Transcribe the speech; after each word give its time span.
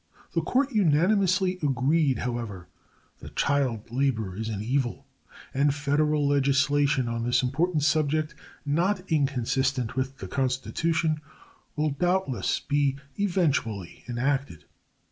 The 0.33 0.41
Court 0.41 0.71
unanimously 0.71 1.59
agreed, 1.61 2.17
however, 2.17 2.67
that 3.19 3.35
child 3.35 3.91
labor 3.91 4.35
is 4.35 4.49
an 4.49 4.59
evil, 4.63 5.05
and 5.53 5.75
Federal 5.75 6.27
legislation 6.27 7.07
on 7.07 7.23
this 7.23 7.43
important 7.43 7.83
subject 7.83 8.33
not 8.65 9.03
inconsistent 9.11 9.95
with 9.95 10.17
the 10.17 10.27
Constitution 10.27 11.21
will 11.75 11.91
doubtless 11.91 12.61
be 12.61 12.97
eventually 13.19 14.03
enacted. 14.07 14.65